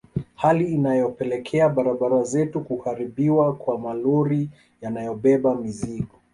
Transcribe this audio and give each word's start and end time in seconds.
Hali 0.35 0.67
inayopelekea 0.71 1.69
barabara 1.69 2.23
zetu 2.23 2.61
kuharibiwa 2.61 3.55
kwa 3.55 3.79
malori 3.79 4.49
yanayobeba 4.81 5.55
mizigo 5.55 6.15